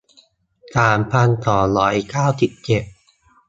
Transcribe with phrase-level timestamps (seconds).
[0.75, 2.83] สามพันสองร้อยเก้าสิบเจ็ด